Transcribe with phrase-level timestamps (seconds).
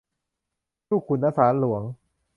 [0.89, 1.81] ลูกขุน ณ ศาลหลวง